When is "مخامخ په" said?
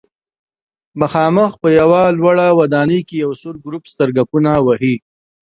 1.01-1.69